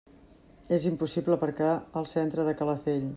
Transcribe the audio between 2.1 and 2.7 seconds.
centre de